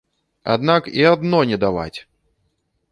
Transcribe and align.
Аднак 0.53 0.89
і 1.01 1.05
адно 1.13 1.43
не 1.53 1.57
даваць! 1.67 1.99